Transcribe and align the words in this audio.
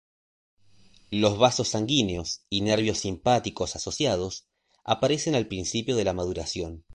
Los 1.11 1.37
vasos 1.37 1.67
sanguíneos 1.69 2.41
y 2.49 2.61
nervios 2.61 2.97
simpáticos 2.97 3.75
asociados, 3.75 4.47
aparecen 4.83 5.35
al 5.35 5.45
principio 5.45 5.95
de 5.95 6.03
la 6.05 6.13
maduración. 6.13 6.85